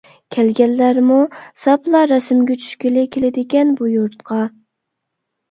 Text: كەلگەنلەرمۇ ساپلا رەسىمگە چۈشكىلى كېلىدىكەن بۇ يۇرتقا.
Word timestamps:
كەلگەنلەرمۇ 0.35 1.17
ساپلا 1.63 2.01
رەسىمگە 2.13 2.57
چۈشكىلى 2.65 3.05
كېلىدىكەن 3.17 3.77
بۇ 3.83 3.93
يۇرتقا. 3.93 4.43